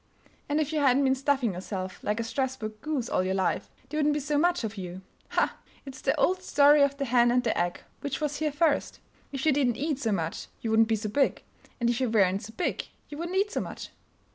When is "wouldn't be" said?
3.99-4.19, 10.71-10.95